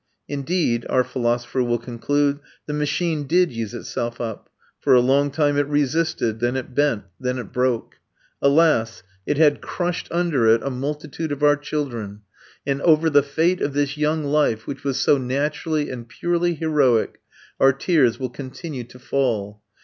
Indeed, 0.27 0.87
our 0.89 1.03
philosopher 1.03 1.61
will 1.61 1.77
conclude, 1.77 2.39
the 2.65 2.73
machine 2.73 3.27
did 3.27 3.51
use 3.51 3.75
itself 3.75 4.19
up. 4.19 4.49
For 4.79 4.95
a 4.95 4.99
long 4.99 5.29
time 5.29 5.57
it 5.57 5.67
resisted; 5.67 6.39
then 6.39 6.55
it 6.55 6.73
bent; 6.73 7.03
then 7.19 7.37
it 7.37 7.53
broke. 7.53 7.97
Alas! 8.41 9.03
it 9.27 9.37
had 9.37 9.61
crushed 9.61 10.07
under 10.09 10.47
it 10.47 10.63
a 10.63 10.71
multitude 10.71 11.31
of 11.31 11.43
our 11.43 11.55
children; 11.55 12.21
and 12.65 12.81
over 12.81 13.11
the 13.11 13.21
fate 13.21 13.61
of 13.61 13.73
this 13.73 13.95
young 13.95 14.23
life, 14.23 14.65
which 14.65 14.83
was 14.83 14.99
so 14.99 15.19
naturally 15.19 15.91
and 15.91 16.09
purely 16.09 16.55
heroic, 16.55 17.21
our 17.59 17.71
tears 17.71 18.19
will 18.19 18.29
continue 18.31 18.83
to 18.85 18.97
fall. 18.97 19.61